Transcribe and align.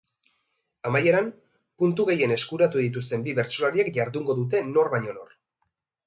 Amaieran, 0.91 1.27
puntu 1.83 2.05
gehien 2.07 2.33
eskuratu 2.35 2.81
dituzten 2.83 3.25
bi 3.27 3.35
bertsolariek 3.41 3.91
jardungo 3.99 4.37
dute 4.39 4.63
nor 4.71 4.91
baino 4.95 5.15
nor. 5.19 5.37